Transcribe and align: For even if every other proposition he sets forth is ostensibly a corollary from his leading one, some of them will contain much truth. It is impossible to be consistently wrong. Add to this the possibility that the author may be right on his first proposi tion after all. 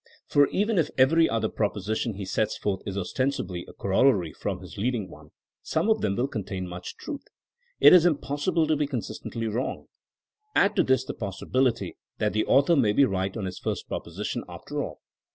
For 0.25 0.47
even 0.47 0.79
if 0.79 0.89
every 0.97 1.29
other 1.29 1.47
proposition 1.47 2.15
he 2.15 2.25
sets 2.25 2.57
forth 2.57 2.81
is 2.87 2.97
ostensibly 2.97 3.65
a 3.69 3.73
corollary 3.73 4.33
from 4.33 4.59
his 4.61 4.75
leading 4.75 5.11
one, 5.11 5.29
some 5.61 5.91
of 5.91 6.01
them 6.01 6.15
will 6.15 6.27
contain 6.27 6.67
much 6.67 6.95
truth. 6.97 7.21
It 7.79 7.93
is 7.93 8.03
impossible 8.03 8.65
to 8.65 8.75
be 8.75 8.87
consistently 8.87 9.45
wrong. 9.45 9.89
Add 10.55 10.75
to 10.77 10.81
this 10.83 11.05
the 11.05 11.13
possibility 11.13 11.97
that 12.17 12.33
the 12.33 12.47
author 12.47 12.75
may 12.75 12.93
be 12.93 13.05
right 13.05 13.37
on 13.37 13.45
his 13.45 13.59
first 13.59 13.87
proposi 13.87 14.25
tion 14.25 14.43
after 14.49 14.81
all. 14.81 15.01